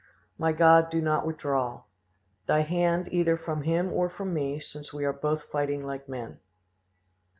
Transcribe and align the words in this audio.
"My 0.39 0.51
God, 0.51 0.89
do 0.89 0.99
not 0.99 1.27
withdraw 1.27 1.83
Thy 2.47 2.61
hand 2.61 3.09
either 3.11 3.37
from 3.37 3.61
him 3.61 3.93
or 3.93 4.09
from 4.09 4.33
me, 4.33 4.59
since 4.59 4.91
we 4.91 5.05
are 5.05 5.13
both 5.13 5.43
fighting 5.43 5.85
like 5.85 6.09
men! 6.09 6.39